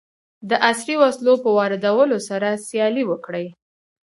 [0.49, 3.47] د عصري وسلو په واردولو سره سیالي وکړي.